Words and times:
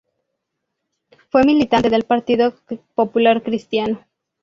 Fue 1.29 1.43
militante 1.45 1.91
del 1.91 2.05
Partido 2.05 2.55
Popular 2.95 3.43
Cristiano. 3.43 4.03